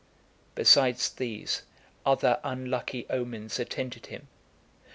Besides 0.55 1.11
these, 1.11 1.61
other 2.07 2.39
unlucky 2.43 3.05
omens 3.07 3.59
attended 3.59 4.07
him. 4.07 4.29